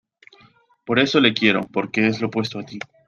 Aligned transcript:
por 0.83 0.97
eso 0.97 1.19
le 1.19 1.31
quiero, 1.35 1.61
porque 1.71 2.07
es 2.07 2.21
lo 2.21 2.27
opuesto 2.29 2.57
a 2.57 2.65
ti. 2.65 2.79